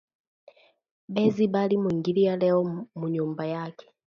[1.07, 3.85] Bezi bali mwingilia leo munyumba yake